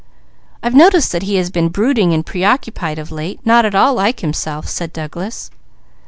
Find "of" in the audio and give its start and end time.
2.97-3.11